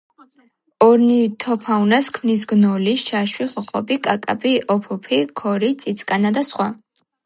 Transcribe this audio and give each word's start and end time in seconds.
ორნითოფაუნას 0.85 2.09
ქმნის 2.17 2.47
გნოლი, 2.55 2.95
შაშვი, 3.05 3.49
ხოხობი, 3.55 4.01
კაკაბი, 4.11 4.59
ოფოფი, 4.79 5.25
ქორი, 5.45 5.75
წიწკანა 5.87 6.39
და 6.41 6.49
სხვა. 6.53 6.73